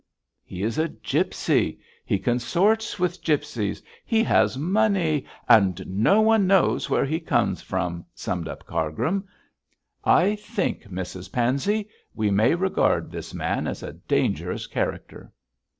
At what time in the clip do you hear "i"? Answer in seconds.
10.03-10.37